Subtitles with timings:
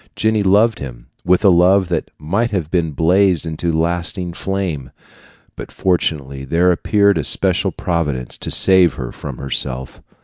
[0.15, 4.89] Jenny loved him with a love that might have blazed into a lasting flame;
[5.55, 10.01] but fortunately there appeared a special providence to save her from herself.